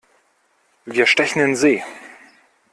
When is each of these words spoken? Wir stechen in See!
Wir 0.85 1.05
stechen 1.05 1.43
in 1.43 1.55
See! 1.55 1.83